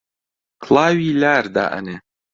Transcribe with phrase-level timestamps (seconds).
[0.63, 1.97] کڵاوی لار دائەنێ